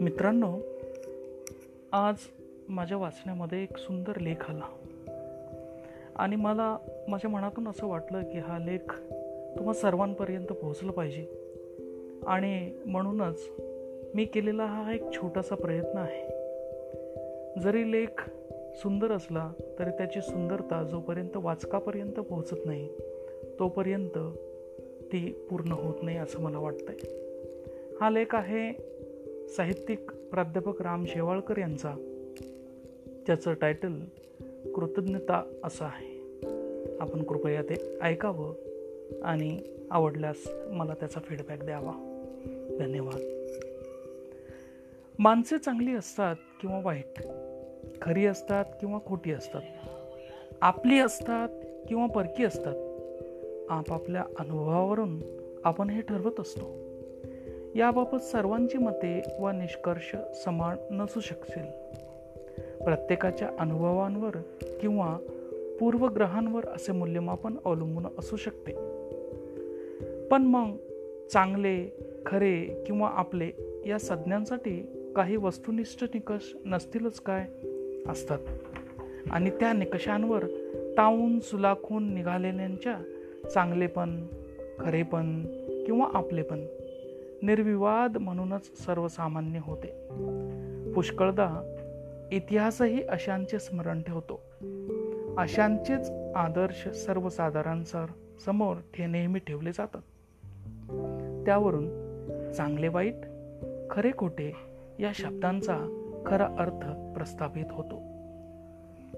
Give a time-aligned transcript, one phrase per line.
[0.00, 0.58] मित्रांनो
[1.92, 2.14] आज
[2.68, 4.68] माझ्या वाचण्यामध्ये एक सुंदर लेख आला.
[6.16, 6.78] आणि मला
[7.08, 8.92] माझ्या मनातून असं वाटलं की हा लेख
[9.58, 11.26] तुम्हा सर्वांपर्यंत पोहोचला पाहिजे.
[12.26, 13.48] आणि म्हणूनच
[14.14, 16.28] मी केलेला हा एक छोटासा प्रयत्न आहे.
[17.60, 18.30] जरी लेख
[18.74, 22.88] सुंदर असला तरी त्याची सुंदरता जोपर्यंत वाचकापर्यंत पोहोचत नाही
[23.58, 24.18] तोपर्यंत
[25.12, 26.96] ती पूर्ण होत नाही असं मला वाटतंय.
[28.00, 28.97] हा लेख आहे
[29.56, 31.94] साहित्यिक प्राध्यापक राम शेवाळकर यांचा.
[33.26, 34.00] त्याचं टायटल
[34.74, 36.18] कृतज्ञता असं आहे.
[37.00, 38.54] आपण कृपया ते ऐकावं
[39.22, 42.24] आणि आवडल्यास मला त्याचा फीडबॅक द्यावा.
[42.78, 43.20] धन्यवाद.
[45.18, 47.22] माणसे चांगली असतात किंवा वाईट
[48.02, 49.62] खरी असतात किंवा खोटी असतात
[50.60, 51.48] आपली असतात
[51.88, 52.74] किंवा परकी असतात
[53.70, 55.20] आपापल्या अनुभवावरून
[55.64, 56.87] आपण हे ठरवत असतो.
[57.78, 61.62] याबाबत सर्वांची मते व निष्कर्ष समान नसू शकतील.
[62.84, 64.30] प्रत्येकाच्या अनुभवांवर
[64.80, 65.18] किंवा
[65.80, 68.72] पूर्वग्रहांवर असे मूल्यमापन अवलंबून असू शकते.
[70.28, 70.76] पण मग
[71.32, 73.50] चांगले खरे किंवा आपले
[73.86, 74.86] या संज्ञांसाठी
[75.16, 77.46] काही वस्तुनिष्ठ निकष नसतीलच काय?
[78.08, 78.38] असतात.
[79.30, 80.44] आणि त्या निकषांवर
[80.96, 82.98] तावून सुलाखून निघालेल्यांच्या
[83.48, 84.26] चांगलेपण
[84.80, 85.46] खरेपण
[85.86, 86.66] किंवा आपलेपण
[87.42, 90.08] निर्विवाद म्हणूनच सर्वसामान्य होते.
[90.92, 91.74] पुष्कळदा
[92.32, 94.40] इतिहासही अशांचे स्मरण ठेवतो.
[95.38, 97.82] अशांचेच आदर्श सर्वसाधारण
[98.44, 100.00] समोर ते नेहमी ठेवले जातात.
[101.46, 101.88] त्यावरून
[102.52, 103.14] चांगले वाईट
[103.90, 104.52] खरे खोटे
[105.00, 105.78] या शब्दांचा
[106.26, 108.02] खरा अर्थ प्रस्थापित होतो.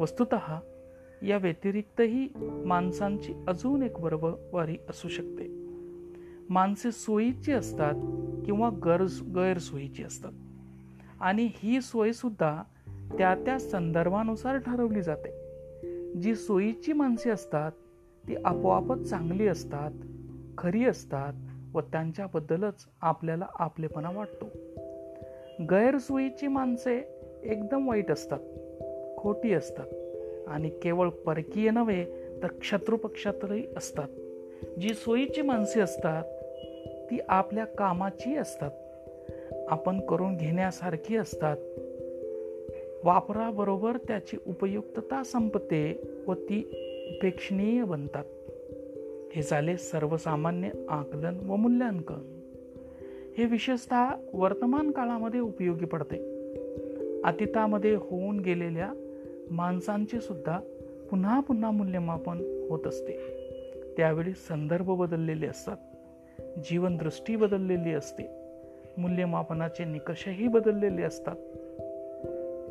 [0.00, 0.34] वस्तुत
[1.22, 2.28] या व्यतिरिक्तही
[2.66, 5.61] माणसांची अजून एक बरोबरी असू शकते.
[6.50, 7.94] माणसे सोयीची असतात
[8.46, 10.32] किंवा गरज गैरसोयीची असतात.
[11.20, 12.62] आणि ही सोयसुद्धा
[13.18, 15.42] त्या त्या संदर्भानुसार ठरवली जाते.
[16.20, 17.72] जी सोयीची माणसे असतात
[18.28, 19.90] ती आपोआपच चांगली असतात
[20.58, 21.32] खरी असतात
[21.74, 24.46] व त्यांच्याबद्दलच आपल्याला आपलेपणा वाटतो.
[25.60, 27.02] गैरसोयीची माणसे
[27.42, 28.40] एकदम वाईट असतात
[29.18, 29.86] खोटी असतात
[30.48, 32.04] आणि केवळ परकीय नव्हे
[32.42, 34.08] तर शत्रुपक्षातही असतात.
[34.80, 36.24] जी सोयीची माणसे असतात
[37.10, 38.70] ती आपल्या कामाची असतात.
[39.68, 41.56] आपण करून घेण्यासारखी असतात.
[43.04, 46.58] वापराबरोबर त्याची उपयुक्तता संपते व ती
[47.10, 48.24] उपेक्षणीय बनतात.
[49.32, 52.38] हे झाले सर्वसामान्य आकलन व मूल्यांकन.
[53.38, 56.16] हे विशेषतः वर्तमान काळामध्ये उपयोगी पडते.
[57.24, 58.92] अतीतामध्ये होऊन गेलेल्या
[59.50, 60.58] माणसांचे सुद्धा
[61.10, 63.41] पुन्हा पुन्हा मूल्यमापन होत असते.
[63.96, 65.76] त्यावेळी संदर्भ बदललेले असतात.
[66.64, 68.22] जीवनदृष्टी बदललेली असते.
[68.98, 71.36] मूल्यमापनाचे निकषही बदललेले असतात.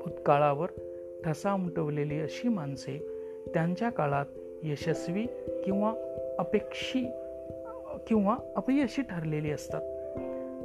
[0.00, 0.68] भूतकाळावर
[1.24, 3.08] ठसा उमटवलेली अशी माणसे
[3.54, 4.26] त्यांच्या काळात
[4.62, 5.26] यशस्वी
[5.64, 5.94] किंवा
[6.38, 7.06] अपेक्षी
[8.06, 9.80] किंवा अपयशी ठरलेली असतात.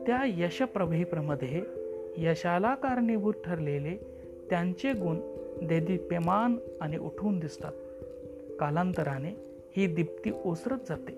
[0.07, 1.61] त्या यशप्रभेप्रमध्ये
[2.17, 3.97] यशाला कारणीभूत ठरलेले
[4.49, 5.19] त्यांचे गुण
[5.67, 7.71] देदीप्यमान आणि उठून दिसतात.
[8.59, 9.47] कालांतराने
[9.77, 11.11] ही दीप्ती ओसरत जाते.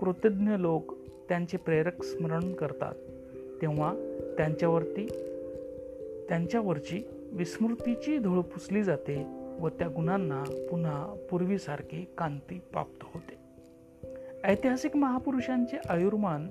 [0.00, 0.94] कृतज्ञ लोक
[1.28, 2.94] त्यांचे प्रेरक स्मरण करतात.
[3.62, 3.94] तेव्हा
[4.36, 5.06] त्यांच्यावरती
[6.28, 9.26] त्यांच्यावरची विस्मृतीची धूळ पुसली जाते
[9.60, 13.38] व त्या गुणांना पुन्हा पूर्वीसारखी कांती प्राप्त होते.
[14.44, 16.48] ऐतिहासिक महापुरुषांचे आयुर्मान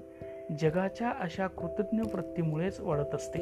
[0.62, 3.42] जगाच्या अशा कृतज्ञ वृत्तीमुळेच वाढत असते.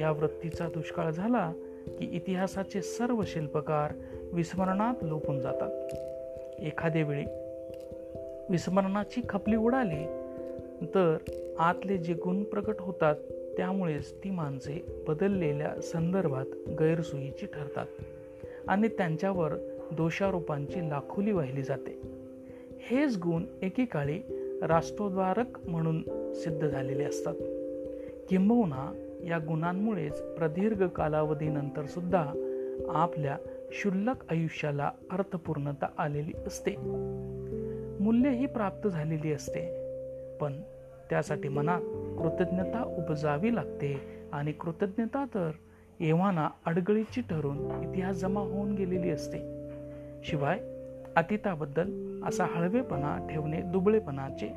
[0.00, 1.52] या वृत्तीचा दुष्काळ झाला
[1.86, 3.92] की इतिहासाचे सर्व शिल्पकार
[4.32, 5.96] विस्मरणात लोपून जातात.
[6.62, 7.24] एखाद्या वेळी
[8.50, 10.06] विस्मरणाची खपली उडाली
[10.94, 11.16] तर
[11.58, 13.14] आतले जे गुण प्रकट होतात
[13.56, 17.86] त्यामुळेच ती माणसे बदललेल्या संदर्भात गैरसोयीची ठरतात
[18.68, 19.54] आणि त्यांच्यावर
[19.92, 22.00] दोषारोपांची लाखोली वाहिली जाते.
[22.90, 24.18] हेच गुण एकेकाळी
[24.62, 27.34] राष्ट्रोद्वारक म्हणून सिद्ध झालेले असतात.
[28.28, 28.92] किंबहुना
[29.28, 32.32] या गुणांमुळेच प्रदीर्घ कालावधीनंतर सुद्धा
[32.88, 33.36] आपल्या
[33.70, 36.74] क्षुल्लक आयुष्याला अर्थपूर्णता आलेली असते.
[38.00, 39.80] मूल्य ही प्राप्त झालेली असते.
[40.40, 40.62] पण
[41.10, 41.80] त्यासाठी मनात
[42.18, 44.00] कृतज्ञता उपजावी लागते
[44.32, 45.50] आणि कृतज्ञता तर
[46.00, 49.38] एव्हाना अडगळीची ठरून इतिहास जमा होऊन गेलेली असते.
[50.24, 50.60] शिवाय
[51.16, 54.50] अतीताबद्दल असा हळवेपणा ठेवणे दुबळेपणाचे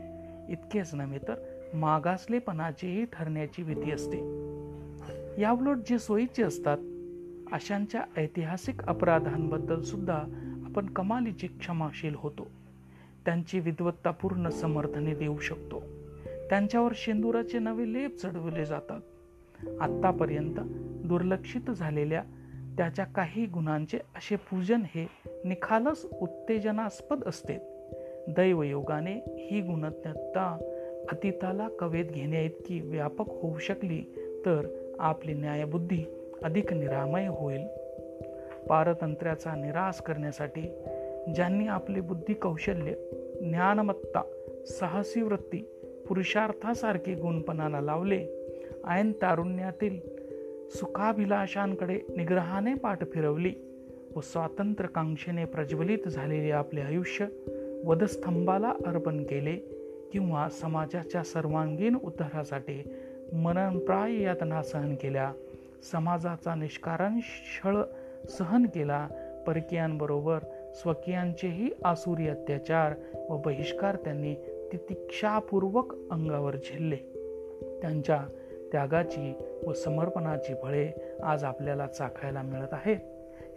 [0.50, 1.36] इतकेच नव्हे तर
[1.74, 4.18] मागासलेपणाचेही ठरण्याची भीती असते.
[5.42, 6.78] यावलोट जे सोयीचे असतात
[7.54, 10.24] अशांच्या ऐतिहासिक अपराधांबद्दल सुद्धा
[10.66, 12.48] आपण कमालीची क्षमाशील होतो.
[13.26, 15.84] त्यांची विद्वत्तापूर्ण समर्थने देऊ शकतो.
[16.50, 19.00] त्यांच्यावर शेंदुराचे नवे लेप चढवले जातात.
[19.82, 20.56] आत्तापर्यंत
[21.08, 22.24] दुर्लक्षित झालेल्या
[22.78, 25.08] त्याच्या काही गुणांचे असे पूजन हे
[25.46, 27.58] निखालस उत्तेजनास्पद असते.
[28.28, 30.58] दैवयोगाने ही गुणज्ञता
[31.12, 34.02] अतीताला कवेत घेण्याइतकी व्यापक होऊ शकली
[34.46, 34.68] तर
[35.00, 36.04] आपली न्यायबुद्धी
[36.44, 37.68] अधिक निरामय होईल.
[38.70, 40.62] पारतंत्र्याचा निराश करण्यासाठी
[41.36, 42.94] ज्यांनी आपले बुद्धी कौशल्य
[43.42, 44.22] ज्ञानमत्ता
[44.66, 45.58] साहसी वृत्ती
[46.08, 48.26] पुरुषार्थासारखे गुणपणाला लावले
[48.88, 50.00] ऐन तारुण्यातील
[50.70, 53.54] सुखाभिलाषांकडे निग्रहाने पाठ फिरवली
[54.16, 57.26] व स्वातंत्र्यकांक्षेने प्रज्वलित झालेले आपले आयुष्य
[57.84, 59.56] वधस्तंभाला अर्पण केले
[60.12, 62.84] किंवा समाजाच्या सर्वांगीण उद्धारासाठी
[63.34, 65.34] मननप्राय यातना सहन केल्या.
[65.92, 67.78] समाजाचा निष्कारण छळ
[68.30, 69.08] सहन केला.
[69.48, 70.40] परकीयांबरोबर
[70.74, 72.94] स्वकीयांचेही आसुरी अत्याचार
[73.30, 74.36] व बहिष्कार त्यांनी
[74.72, 76.96] तितिक्षापूर्वक अंगावर झेलले.
[77.82, 78.28] त्यांच्या
[78.72, 79.34] त्यागाची
[79.68, 80.92] व समर्पणाची फळे
[81.24, 83.00] आज आपल्याला चाखायला मिळत आहेत.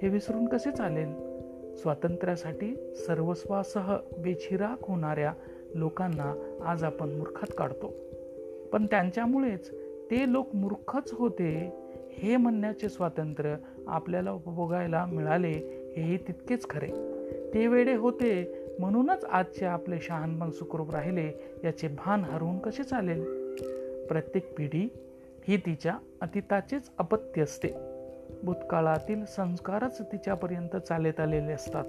[0.03, 1.37] हे विसरून कसे चालेल?
[1.75, 5.33] स्वातंत्र्यासाठी सर्वस्वासह बेचिराक होणाऱ्या
[5.75, 7.93] लोकांना आज आपण मूर्खात काढतो.
[8.73, 9.71] पण त्यांच्यामुळेच
[10.11, 11.86] ते लोक मूर्खच होते.
[12.17, 15.53] हे म्हणण्याचे स्वातंत्र्य आपल्याला उपभोगायला मिळाले
[15.97, 16.87] हेही तितकेच खरे.
[17.55, 23.25] ते वेळे होते म्हणूनच आजचे आपले शहानपण सुखरूप राहिले याचे भान हरवून कसे चालेल?
[24.07, 24.89] प्रत्येक पिढी
[25.49, 27.69] ही तिच्या अतीताचेच अपत्य असते.
[28.43, 31.85] भूतकाळातील संस्कारच तिच्यापर्यंत चालत आलेले असतात.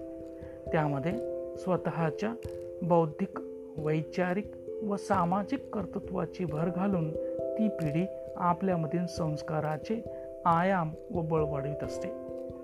[0.71, 1.11] त्यामध्ये
[1.57, 2.33] स्वतःच्या
[2.81, 3.39] बौद्धिक
[3.77, 4.51] वैचारिक
[4.83, 10.16] व सामाजिक कर्तृत्वाची भर घालून ती पिढी आपल्यामधील संस्काराचे
[10.47, 12.07] आयाम व बळ वाढवित असते.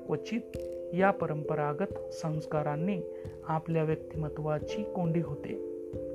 [0.06, 0.58] क्वचित
[0.94, 3.02] या परंपरागत संस्कारांनी
[3.48, 5.50] आपल्या व्यक्तिमत्वाची कोंडी होते.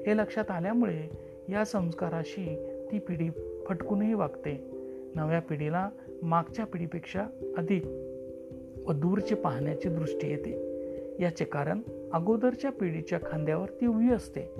[0.06, 1.08] हे लक्षात आल्यामुळे
[1.48, 3.30] या संस्काराशी ती पिढी
[3.68, 4.70] फटकूनही वागते.
[5.14, 5.90] नव्या पिढीला
[6.22, 7.26] मागच्या पिढीपेक्षा
[7.56, 7.84] अधिक
[8.88, 10.52] व दूरचे पाहण्याची दृष्टी येते.
[11.24, 11.80] याचे कारण
[12.12, 14.54] अगोदरच्या पिढीच्या खांद्यावर ती उभी असते.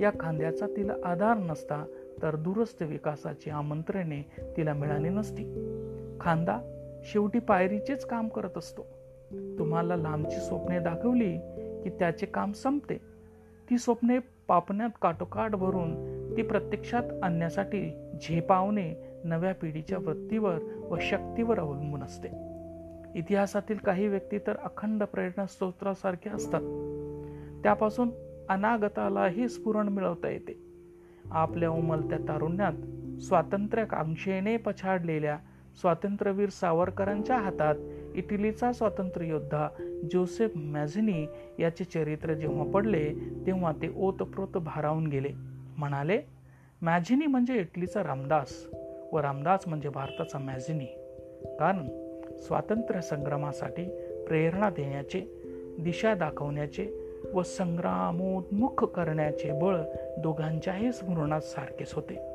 [0.00, 1.84] या खांद्याचा तिला आधार नसता
[2.22, 4.22] तर दूरस्थ विकासाची आमंत्रणे
[4.56, 5.76] तिला मिळाली नसती.
[6.20, 6.58] खांदा
[7.02, 8.82] शेवटी पायरीचेच काम करत असतो.
[9.58, 11.38] तुम्हाला लांबची स्वप्ने दाखवली
[11.82, 12.94] की त्याचे काम संपते.
[13.70, 17.90] ती स्वप्ने पापण्यात काटोकाट भरून ती प्रत्यक्षात आणण्यासाठी
[18.22, 18.94] झेपावणे
[19.24, 20.58] नव्या पिढीच्या वृत्तीवर
[20.90, 22.28] व शक्तीवर अवलंबून असते.
[23.14, 26.60] इतिहासातील काही व्यक्ती तर अखंड प्रेरणा स्तोत्रासारख्या असतात.
[27.62, 28.10] त्यापासून
[28.48, 30.58] अनागतालाही स्फुरण मिळवता येते.
[31.30, 32.72] आपल्या उमलत्या तारुण्यात
[33.20, 35.38] स्वातंत्र्याकांक्षेने पछाडलेल्या
[35.76, 37.74] स्वातंत्र्यवीर सावरकरांच्या हातात
[38.14, 39.68] इटलीचा स्वातंत्र्य योद्धा
[40.12, 41.26] जोसेफ मॅझिनी
[41.58, 43.12] याचे चरित्र जेव्हा पडले
[43.46, 45.28] तेव्हा ते ओतप्रोत भारावून गेले.
[45.76, 46.20] म्हणाले
[46.82, 48.66] मॅझिनी म्हणजे इटलीचा रामदास
[49.12, 50.86] व रामदास म्हणजे भारताचा मॅझिनी.
[51.58, 51.88] कारण
[52.38, 53.84] स्वातंत्र्य संग्रामासाठी
[54.28, 55.20] प्रेरणा देण्याचे
[55.78, 59.76] दिशा दाखवण्याचे व संग्रामोन्मुख करण्याचे बळ
[60.18, 62.29] दोघांच्याही स्मरणात सारखेच होते.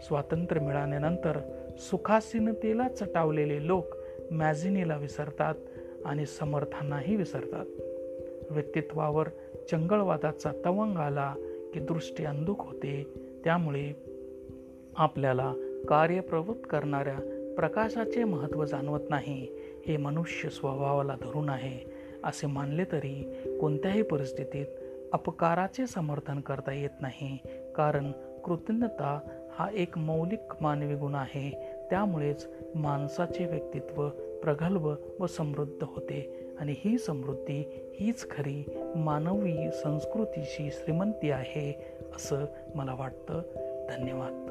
[0.00, 1.38] स्वातंत्र्य मिळाल्यानंतर
[1.78, 3.84] सुखासीनतेला चटावलेले लोक
[4.30, 5.54] मॅझिनीला विसरतात
[6.04, 7.66] आणि समर्थांनाही विसरतात.
[8.50, 9.28] व्यक्तित्वावर
[9.70, 11.34] चंगळवादाचा तवंग आला
[11.74, 13.06] की दृष्टी अंधुक होते.
[13.44, 13.92] त्यामुळे
[14.96, 15.54] आपल्याला
[15.88, 19.48] कार्यप्रवृत्त करणाऱ्या प्रकाशाचे महत्त्व जाणवत नाही.
[19.86, 21.90] हे मनुष्य स्वभावाला धरून आहे.
[22.24, 24.66] असे मानले तरी कोणत्याही परिस्थितीत
[25.12, 27.38] अपकाराचे समर्थन करता येत नाही.
[27.74, 28.12] कारण
[28.44, 29.18] कृतज्ञता
[29.60, 31.50] हा एक मौलिक मानवी गुण आहे.
[31.90, 34.08] त्यामुळेच माणसाचे व्यक्तित्व
[34.42, 34.88] प्रगल्भ
[35.20, 38.64] व समृद्ध होते आणि ही समृद्धी हीच खरी
[38.96, 43.42] मानवी संस्कृतीची श्रीमंती आहे असं मला वाटतं.
[43.90, 44.49] धन्यवाद.